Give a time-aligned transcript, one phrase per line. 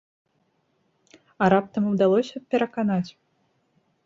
[1.37, 3.07] А раптам удалося б пераканаць?